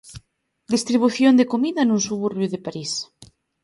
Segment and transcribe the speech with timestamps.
[0.75, 2.91] Distribución de comida nun suburbio de París.